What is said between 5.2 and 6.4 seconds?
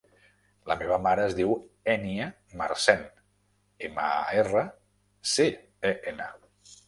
ce, e, ena.